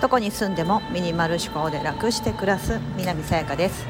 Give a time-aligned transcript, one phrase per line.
[0.00, 3.84] どこに住んでもミニマル思考で楽して暮らす南さやかです。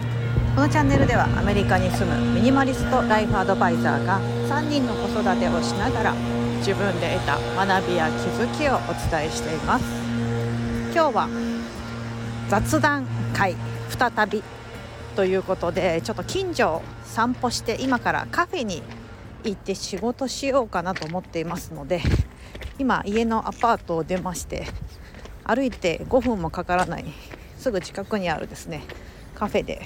[0.55, 6.15] このチャンネルではアメリカに住むミニマリストライフアドバイザーが3人の子育てをしながら
[6.59, 9.85] 自分で得た学びや気づきをお伝えしています。
[10.95, 11.29] 今日は
[12.49, 13.55] 雑談会
[13.91, 14.43] 再び
[15.15, 18.83] ということでちょっと近所を散歩して今からカフェに
[19.51, 22.03] 行って仕事しようかなと思っていますので
[22.79, 24.67] 今家のアパートを出まして
[25.45, 27.05] 歩いて5分もかからない
[27.59, 28.83] すぐ近くにあるですね
[29.35, 29.83] カフェで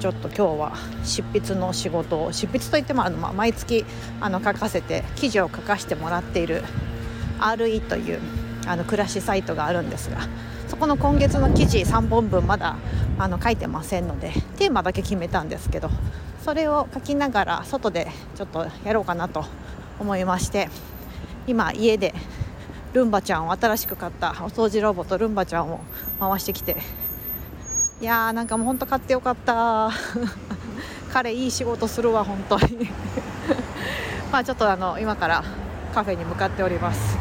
[0.00, 0.72] ちょっと今日は
[1.04, 3.84] 執筆の仕事を執筆といってもあの、ま毎月
[4.20, 6.64] あの書かせて記事を書かせてもらっている
[7.38, 8.20] RE という
[8.66, 10.26] あの暮らしサイトがあるんですが
[10.68, 12.76] そこの今月の記事3本分まだ
[13.18, 15.90] あの書いてませんのでテーマだけ決めたんですけど
[16.44, 19.44] それを書きながら外でちょっとやろうかなと
[20.00, 20.68] 思いまして
[21.46, 22.14] 今家で
[22.92, 25.80] ルンバちゃんを新しく買ったお掃除ロボットルンバちゃんを
[26.18, 26.76] 回してきて
[28.02, 29.92] いやーなんかもうほんと買ってよかった。
[31.14, 32.90] 彼いい仕事するわ本当に。
[34.32, 35.44] まあちょっとあの今から
[35.94, 37.16] カフェに向かっております。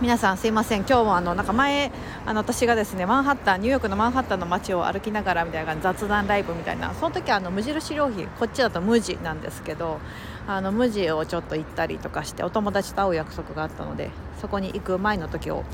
[0.00, 0.82] 皆さんすいません。
[0.82, 1.90] 今日もあのなんか前
[2.24, 9.98] あの私がですねマンハッタンニューヨークのマンハッタンの街を歩きながらみたいな雑談ライブみたいなその時はあの無印良品こっちだと無地なんですけど
[10.46, 15.64] あの無地をちょっと行ったりとかしてお友達と会う約束があったのでそこに行く前の時を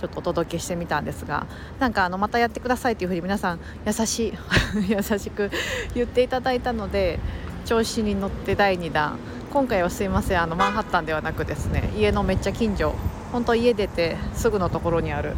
[0.00, 1.46] ちょっとお届けしてみたんですが
[1.78, 4.32] なんかあのまたやってくださいというふうに皆さん優しい
[4.90, 5.52] 優しく
[5.94, 7.20] 言っていただいたので
[7.64, 9.20] 調子に乗って第2弾。
[9.50, 12.94] 今回はすいませんあのマンハッタンではなくですね家のめっちゃ近所
[13.32, 15.36] 本当家出てすぐのところにある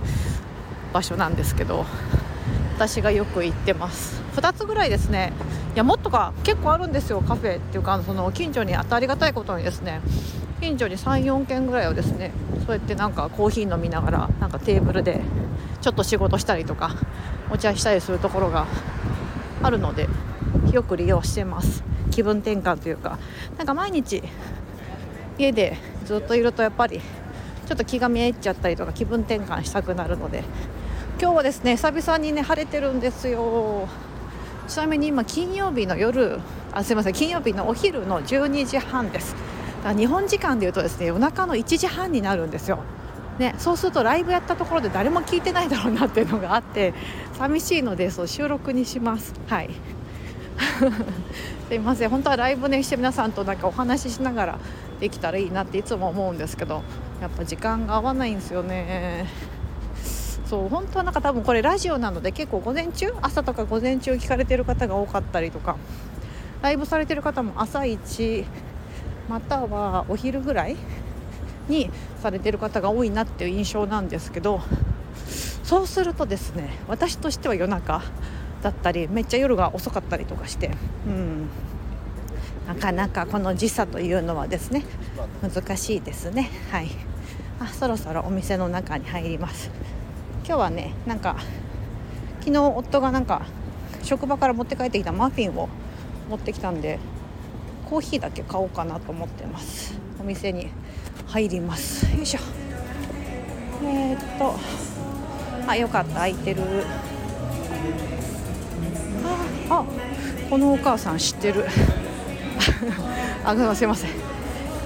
[0.92, 1.86] 場所なんですけど
[2.74, 4.20] 私がよく行ってます。
[4.34, 5.32] 2つぐらいですね
[5.74, 10.00] いやもっとか結構あるんですよカフェっていうかその近所に当たりがたいことにですね
[10.60, 12.32] 近所に34軒ぐらいをですね
[12.66, 15.20] そうやってなんかコーヒー飲みながらなんかテーブルで
[15.80, 16.96] ちょっと仕事したりとか
[17.50, 18.66] お茶したりするところが
[19.62, 20.08] あるので
[20.72, 21.84] よく利用してます。
[22.10, 23.18] 気分転換というか
[23.56, 24.22] なんか毎日
[25.38, 30.42] 家でずっといるとやっぱりちょっと気が見えちゃったりとか気分転換したくなるので
[31.20, 33.88] 今日はですね久々にね晴れてるんですよ。
[34.66, 36.38] ちなみに今金曜日の夜
[36.72, 39.34] あすいません金曜日のお昼の12時半です。
[39.82, 42.78] だから日本時間でいうとですね夜中の1時半になるんですよ。
[43.38, 46.92] ね、そうするとライブやったところで誰も聞いてないだろうなっていうのがあって
[47.38, 49.32] 寂しいのでそう収録にします。
[49.46, 49.70] はい。
[51.68, 52.10] すいません。
[52.10, 54.58] 本当はライブねして皆さんとなんかお話ししながら
[55.00, 56.82] できたらいいなっていつも思うんですけど
[57.20, 59.26] やっぱ時間が合わないんですよね。
[60.46, 65.76] そう本当はなんか多分これラジオなので結構午前中朝とか午前中聞かれてる方が多かったりとか
[66.60, 68.44] ライブされてる方も朝一
[69.28, 70.76] またはお昼ぐらい
[71.68, 71.88] に
[72.20, 74.60] されてる方が多いなっていう印象なんですけど
[75.62, 78.02] そうするとですね私としては夜中
[78.62, 80.70] だったりめっちゃ夜が遅かったりとかして、
[81.06, 81.48] うん、
[82.66, 84.84] なかなかこの時差というのはですね
[85.42, 86.50] 難しいですね。
[86.70, 86.88] はい。
[87.58, 89.70] あそろそろお店の中に入ります。
[90.46, 91.36] 今日はねなんか
[92.40, 93.42] 昨日夫がなんか
[94.02, 95.68] 職場から持って帰ってきたマフィンを
[96.28, 96.98] 持ってきたんで
[97.88, 99.98] コーヒーだけ買おうかなと思ってます。
[100.18, 100.68] お店に
[101.26, 102.14] 入ります。
[102.14, 102.40] よいしょ。
[103.84, 104.54] えー、っと。
[105.66, 106.14] あよかった。
[106.14, 106.62] 空いてる。
[109.70, 109.84] あ
[110.50, 111.64] このお母さん知ってる
[113.44, 114.10] あすいません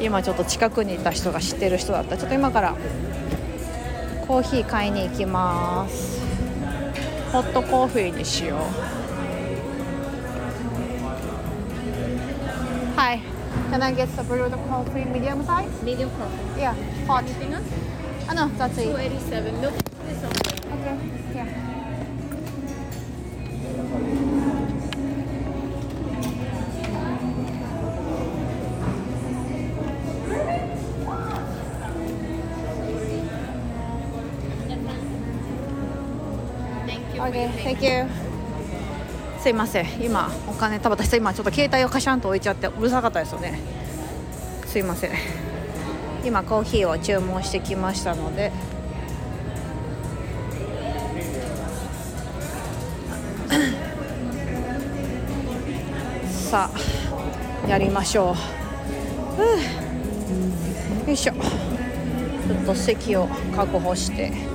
[0.01, 2.77] 今ちょっと近くにいた人が知ってる人だったちょっと今から
[4.27, 6.21] コーヒー買いに行きます
[7.33, 8.61] ホットコーヒーにしよう
[12.97, 13.21] Hi
[13.71, 15.83] Can I get the brewed coffee medium size?
[15.83, 16.61] Medium coffee.
[16.61, 16.75] Yeah,
[17.07, 17.25] hot.
[17.25, 17.67] Anything else?
[18.29, 18.85] Ah, no, that's it.
[18.85, 19.61] 287.
[19.61, 19.75] Milk
[20.09, 20.31] is on
[20.79, 20.97] Okay,
[21.35, 21.49] yeah.
[39.41, 39.87] すいません。
[40.01, 43.59] 今お金多分私今ちょっと携帯をカシャンと置いちゃってうるさかったですよね。
[44.67, 45.11] すいません。
[46.25, 48.53] 今コーヒーを注文してきましたので。
[56.31, 58.35] さあやりましょう。
[59.37, 59.47] ふう。
[61.09, 61.33] よいしょ。
[61.33, 61.41] ちょ
[62.55, 63.27] っと席を
[63.57, 64.54] 確保して。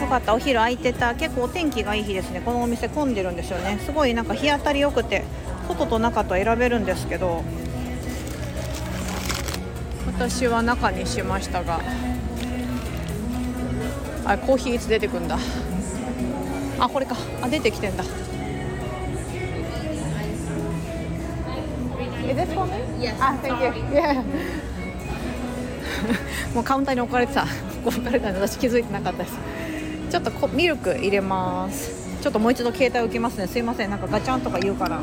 [0.00, 1.14] よかったお昼空いてた。
[1.14, 2.40] 結構お天気がいい日ですね。
[2.40, 3.78] このお店混んでるんですよね。
[3.84, 5.24] すごいなんか日当たり良くて
[5.68, 7.44] 外と中と選べるんですけど
[10.06, 11.80] 私は中にしましたが。
[14.24, 15.38] あコーヒーいつ出てくんだ。
[16.78, 17.16] あこれか。
[17.42, 18.04] あ出てきてんだ。
[18.04, 18.10] Is
[22.36, 22.72] this for me?
[23.04, 23.14] Yes.
[23.18, 23.70] あ Thank you.
[23.92, 24.22] Yeah.
[26.54, 27.44] もうカウンターに置かれてた。
[27.84, 29.34] 置かれたんで私気づいてなかったです
[30.10, 32.20] ちょっとこミルク入れます。
[32.20, 33.46] ちょっともう一度携帯置きますね。
[33.46, 33.90] すいません。
[33.90, 34.96] なんかガチャンとか言うから。
[34.96, 35.02] よ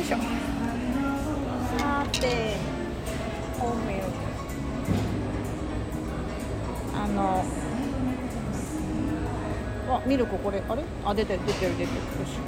[0.00, 0.16] いしょ。
[1.78, 2.56] さて
[3.58, 4.08] ホーミルク。
[6.94, 7.44] あの
[9.88, 10.60] あミルクこれ。
[10.68, 10.82] あれ？
[11.04, 11.96] あ出てる出てる出てる。
[11.96, 11.96] よ
[12.26, 12.40] し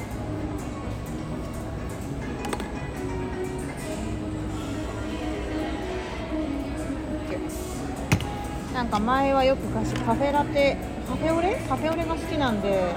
[8.74, 9.80] なんか前はよくカ
[10.14, 10.76] フェラテ
[11.08, 11.56] カフェオレ？
[11.68, 12.92] カフェオレが好きなんで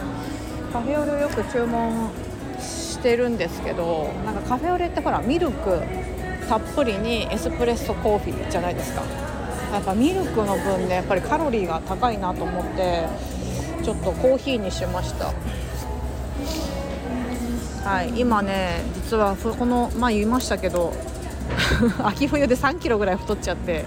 [0.73, 2.09] カフェオレをよく注文
[2.59, 5.81] してるんですけどなんかカフェオレってほらミルク
[6.47, 9.03] たっぷりにエスプレッソコーヒーじゃないですか。
[9.71, 13.07] やっぱミルクの分ねやっぱりカロリーが高いなと思って
[13.83, 15.31] ちょっとコーヒーにしました。
[17.89, 20.93] はい今ね実はこの前言いましたけど
[22.03, 23.85] 秋冬で3キロぐらい太っちゃって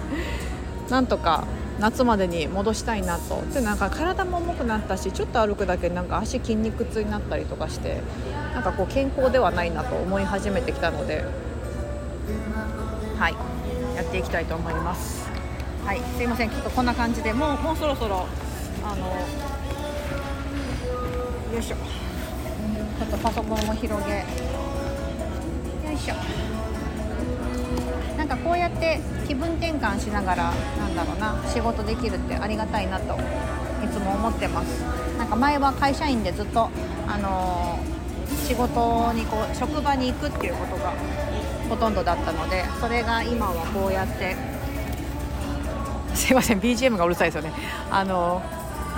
[0.89, 1.45] なんとか
[1.79, 3.41] 夏までに戻したいなと。
[3.53, 8.01] でなんか体も重くなったしちょっと歩くだけなんか足筋肉痛になったりとかして
[8.53, 11.25] なんかこう健康ではないなと思い始めてきたので。
[13.17, 13.35] はい
[13.95, 15.25] やっていきたいと思います。
[15.85, 16.01] はい。
[16.17, 18.25] すいませんちょっとこんな感じでもうもうそろそろ
[18.83, 19.07] あの
[21.53, 21.75] よいしょ。
[21.75, 24.17] ちょっとパソコンを広げ。
[24.17, 24.23] よ
[25.93, 26.15] いしょ。
[28.17, 33.15] なんかこうやって気分転換しながらなんだろうな仕事できるってありがたいなと
[33.83, 34.83] いつも思ってます。
[35.17, 36.69] なんか前は会社員でずっと
[37.07, 37.95] あのー
[38.47, 40.93] 仕事にこう職場に行くっていうことが
[41.69, 44.35] ほとんどだったのでそれが今はこうやって
[46.13, 47.51] すいません BGM がうるさいですよね。
[47.89, 48.41] あの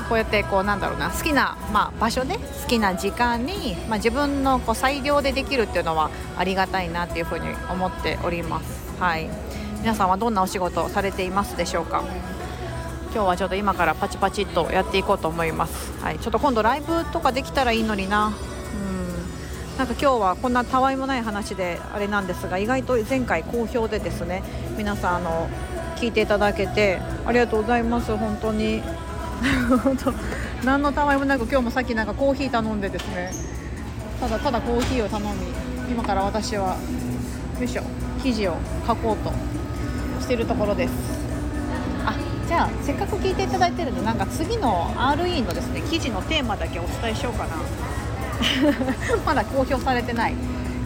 [0.07, 8.87] こうやってこうなんだろうな好きな、まあ、場所で好きな時間に、まあ、自分のこう裁量でできるっていうのはありがたいなっていうふうに思っております。
[8.99, 9.29] はい、
[9.81, 12.03] 皆さんはどんなお仕事をされていますでしょうか？
[13.13, 18.27] 今日はちょっと今からパチパチっとやっていこうと思います、はい、ちょっと今度ライブとかできたらいいのにな。
[18.27, 19.77] うん。
[19.77, 24.43] なんか今日はこんなたわいもない話であれなんですが意外と前回好評でですね
[24.77, 25.49] 皆さんあの
[25.97, 28.15] 聞いていただけてありがとうございます。
[28.15, 28.81] 本当に。
[29.83, 30.13] 本当
[30.65, 33.31] 何のたわいもなく今日もさっきなんかコーヒー頼んでですね。
[34.19, 35.47] ただただコーヒーを頼み
[35.91, 36.77] 今から私は
[37.59, 37.83] よいしょ
[38.23, 38.57] 生地を
[38.87, 39.31] 書こうと
[40.19, 40.93] してるところです。
[42.05, 42.15] あ
[42.47, 47.55] じゃあせっかく聞いていただいてるのでなんか次の RE のですね記事のテーマだけお伝えしようかな。
[49.25, 50.35] まだ公表されてない。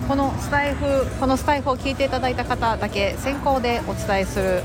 [0.07, 4.61] このスタイフこのスタイフを聞いていただいた方だけ先行でお伝えする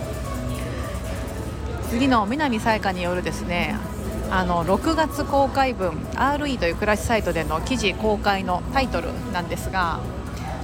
[1.88, 3.76] 次の南さやかによるですね
[4.30, 10.00] あの6月公開分 RE という暮らしサイトでの記事公開のタイトルなんですが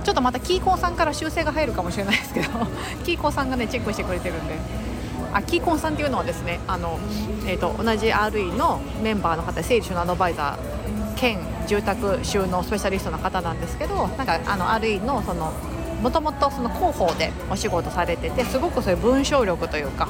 [0.04, 2.48] ちょっとまたキーコンさんから修正が入るかもしれないですけど
[3.06, 4.54] キーコンさんがねチェックしてくれてるんで。
[5.34, 6.98] あキーコンさんっていうのはですねあの、
[7.46, 15.54] えー、と同じ RE のメンバーの方整理収納アドバイザー兼住宅収納スペシャリストの方なんですけどなんかあの RE のその
[16.02, 20.08] もともと広報でお仕事されててすごくそういう文章力というか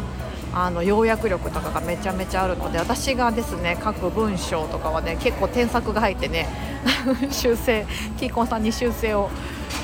[0.55, 6.47] あの要約力とかがめちゃめちゃあるので私がですね書く文章とかはね結構添削が入ってね
[7.31, 7.87] 修正
[8.19, 9.31] キーコンさんに修正を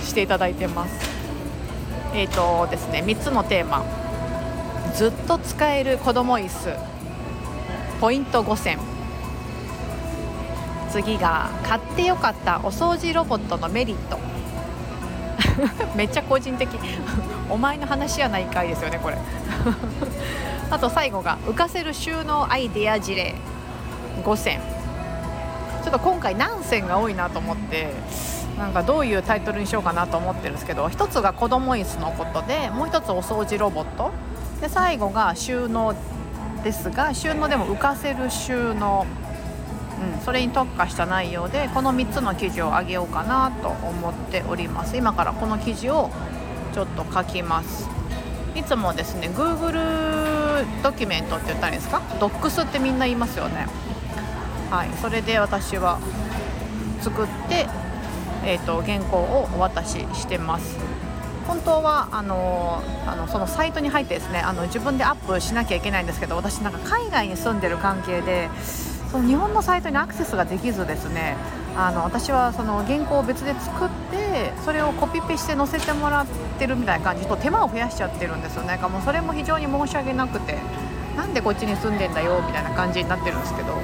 [0.05, 1.19] していただいてます。
[2.15, 3.85] えっ、とですね3つのテーマ。
[4.95, 6.77] ずっと使える子供椅子。
[8.01, 8.79] ポイント5選。
[10.91, 14.19] 次が買ってよかったお掃除ロボットのメリット。
[15.95, 16.69] めっちゃ個人的。
[17.51, 19.17] お前の話やないかいですよねこれ。
[20.71, 23.35] あと最後が浮かせる収納アイデア事例。
[24.25, 24.61] 5選。
[25.83, 27.95] ちょっと今回何選が多いなと思って
[28.59, 34.11] なんかどういうタイトルにしようかなと思ってるんですけど一つが子供椅子のことでもう一つお掃除ロボット。
[34.61, 35.95] で最後が収納
[36.65, 39.07] ですが収納でも浮かせる収納、
[40.25, 44.97] それに特化した内容でこの3つの記事を上げようかなと思っております。
[44.97, 46.11] 今からこの記事を
[46.75, 47.89] ちょっと書きます。
[48.55, 53.67] いつもですね Google ドキュメントって言ったらいいんですか？Docs ってみんな言いますよね。
[54.71, 55.99] はいそれで私は
[57.01, 57.67] 作って
[58.45, 60.79] えーと、原稿をお渡ししてます。
[61.47, 68.51] 本当はあのあのそのサイトに入ってですねあの自分でアップしなきゃいけないんですけど私なんか海外に住んでる関係で
[69.11, 71.37] その日本のサイトにアクセスができずですね
[71.77, 76.27] あの私はその原稿を別で作ってそれをコピペして載せてもらっ
[76.59, 78.77] てるみたいな感じと手間を増やしちゃってるんですよね。
[78.79, 80.59] もうそれも非常に申し訳なくて
[81.17, 83.75] なんでこっちに住んでんだよみたいな感じになってるんですけど。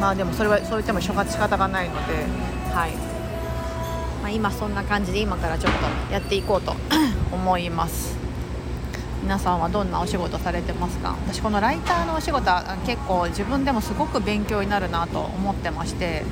[0.00, 2.26] まあでもそれはそう言っても仕方がないので。
[2.74, 2.92] はい。
[4.22, 6.74] まあ、今そんな感じで今からちょっとやっていこうと
[7.32, 8.19] 思います。
[9.22, 11.16] 皆さんはどんなお仕事されてますか？
[11.26, 16.24] 私このライターのお仕事は結構自分でもすごく勉強になるなと思ってまして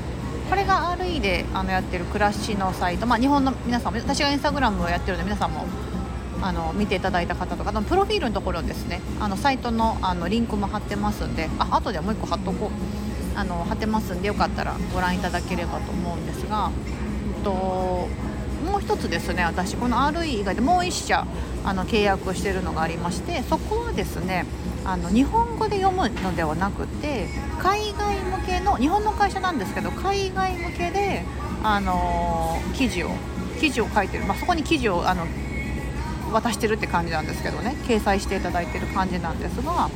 [0.49, 5.67] これが RE であのやってる暮らしのサイト、まあ、日本の皆さんも私がインスタグラムをやってるので皆さんも
[6.41, 9.01] あの見ていただいた方とかプロフィールのところですね。
[9.21, 12.71] あのサイトのあのリンクも貼ってますんであ後でもう1個貼っとこう。
[13.39, 16.73] あの貼ってますんでよかったらご覧いただければと思うんですが、
[17.37, 18.09] えっと、
[18.79, 21.27] う1つですね私この RE 以外でもう1社
[21.65, 24.47] あの契約をしているのがありましてそこはですね
[24.85, 31.25] あの日本語で読むのではなくて海外向けの日本の会社なんですけど海外向けで、
[31.63, 33.11] あのー、記事を
[33.61, 35.27] 記事を書いてる、まあ、そこに記事をあの
[36.33, 39.91] 渡してるって感じなんですけどね掲載していただいてる感じなんですが、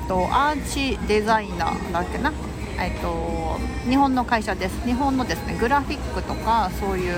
[0.00, 2.32] えっと、アーチデザイナーだっけな、
[2.78, 4.86] えっと、日本の会社です。
[4.86, 7.14] 日本のですねグラフィックとかそういう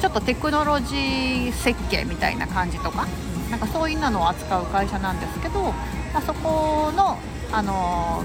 [0.00, 3.06] ちょっとテクノロジー設計みたいな感じとか
[3.50, 5.72] なんかそういうのを扱う会社なんですけど、ま
[6.16, 7.18] あ、そこの、
[7.52, 8.24] あの、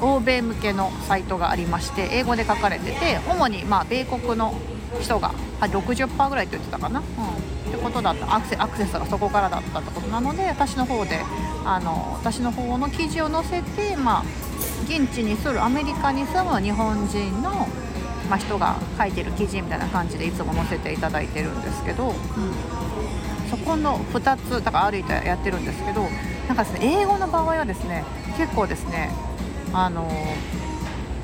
[0.00, 4.54] 欧米向けのサイトがありまして英語で書かれてて主にまあ米国の
[5.00, 7.06] 人が60%ぐらいって言ってたかな、うん、っ
[7.72, 8.34] てことだった。
[8.34, 11.20] アクセアクセスがそこからだったってことなので私の方で
[11.64, 14.24] あの私の方の記事を載せて、まあ、
[14.82, 17.66] 現地に住むアメリカに住む日本人の
[18.28, 22.14] まあ、人が書いてる記事みたいな感じでいつも載せていただいてるんですけど、うん、
[23.50, 26.08] そこの2つだから歩いてやってるんですけど
[26.48, 28.04] なんかですね英語の場合はですね
[28.38, 29.10] 結構ですね
[29.72, 30.08] あの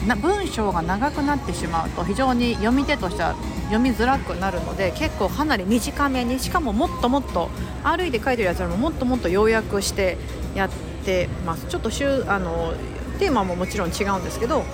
[0.06, 7.50] な文章が長くなってしまうと非常に読み手としては読みづらくなるので結構かなり短めにしかももっともっと
[7.84, 10.16] 歩いて書いてるやつよりももっともっと要約して
[10.54, 10.70] やっ
[11.04, 11.66] てます。
[11.66, 11.90] ちょっと
[12.28, 12.74] あの
[13.20, 14.64] テーマももちろん違うんですけど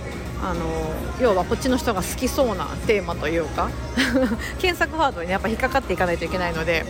[0.42, 0.60] あの
[1.20, 3.70] 要はこっちの人が好きそうなテーマというか
[4.60, 6.86] 検索ワードに、ね、やっぱ引っかかっていかないといけないので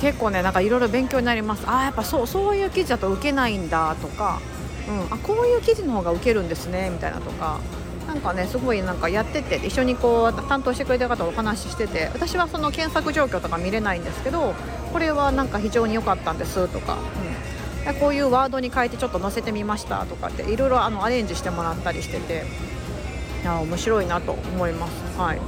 [0.00, 1.64] 結構ねなんかいろいろ勉強になります。
[1.66, 4.40] ああやっぱそうそういう記事だと受けないんだとか、
[4.88, 7.58] うん、あこういう記事の方が受けるんですねみたいなとか
[8.06, 14.54] なんかねすごいなんかやってて一緒にこう担当してくれた方とお話ししてて私はその検索状況とか見れないんですけど
[14.92, 16.96] これはなんか非常に良かったんですとか、
[17.94, 22.44] こういうワードに変えてちょっと載せてみましたとかっていろいろあのアレンジしてもらったりしてて
[23.42, 25.18] いや面白いなと思います。
[25.18, 25.40] はい。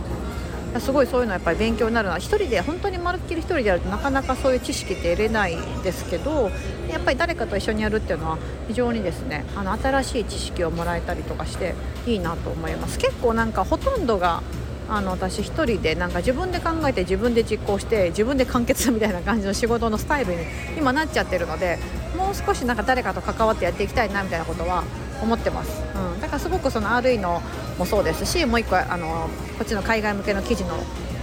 [0.79, 2.17] すごいそういうのはやっぱり勉強になるな。
[2.17, 6.51] 1人で本当にまるっきり1人でやるとなかなかそういう知識って得れないですけど
[6.89, 11.75] やっぱり誰かと一緒にやるっていうのは非常にですねあの新しい知識をもらえたりとかして
[12.07, 12.99] いいなと思います。
[12.99, 14.43] 結構なんかほとんどが
[14.89, 20.39] あの私1人でなんか自分で考えて自分で実行して自分で完結みたいな感じの仕事のスタイルに
[20.79, 21.79] 今なっちゃってるので
[22.17, 24.85] もう少しなんか誰かと関わってやっていきたいなみたいなことは
[25.23, 27.43] 思ってます、うん、だからすごくその RE の
[27.79, 30.75] もそうですしもう1個あのこっちの海外向けの記事の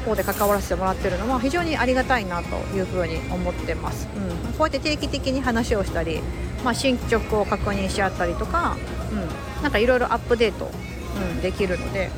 [0.05, 6.21] 方で関わらせてもらってるのは非常にありがたいなというふうに思ってます、うん、こうやって定期的に話をしたり、
[6.63, 8.77] まあ、進捗を確認し合ったりとか、
[9.11, 9.15] う
[9.59, 10.69] ん、なんかいろいろアップデート、
[11.15, 12.09] うん、できるので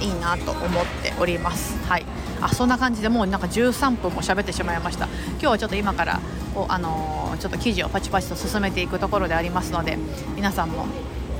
[0.00, 1.76] いいなと思っております。
[1.88, 2.06] はい。
[2.46, 5.06] あそんな感じでもうなんか13分も喋ってしまいました。
[5.32, 6.20] 今日はちょっと今から
[6.54, 9.98] こう、あのー、ちょっと記事をパチパチと進めていくところでありますので
[10.36, 10.86] 皆さんも、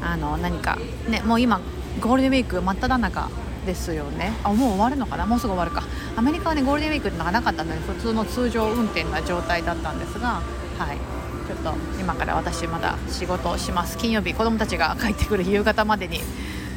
[0.03, 0.77] あのー、何か
[1.09, 1.61] ねもう今
[2.01, 3.31] ゴールデンウィーク真っ只中
[3.65, 4.33] ですよね。
[4.43, 5.27] あもう終わるのかな？
[5.27, 5.85] もうすぐ終わるか。
[6.17, 10.43] アメリカはねゴールデンウィークってのがなかったので普通の通常運転な状態だったんですが
[10.79, 10.99] はい。
[11.47, 13.97] ちょっと今から私まだ仕事します。
[13.97, 16.21] 金曜日子供たちが帰ってくる夕方までに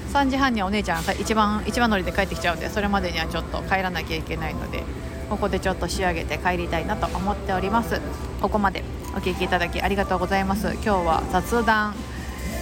[0.09, 4.83] 3時半にはお姉ちゃんが一番一番乗りで帰ってきちゃうんでそれまでにはちょっと帰らなきゃいけないので
[5.29, 8.01] ここでちょっと仕上げて帰りたいなと思っております。
[8.41, 8.83] ここまで
[9.15, 10.73] お聴きいただきありがとうございます。
[10.73, 11.93] 今日は雑談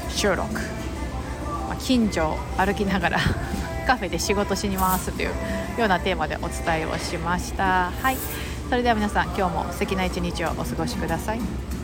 [0.09, 3.19] 収録、まあ、近所を歩きながら
[3.87, 5.29] カフェで仕事しに回すという
[5.79, 7.91] ようなテーマでお伝えをしました。
[8.01, 8.17] はい。
[8.69, 11.76] それでは皆さん今日も素敵な一日をお過ごしください。